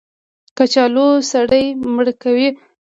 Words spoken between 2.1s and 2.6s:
کوي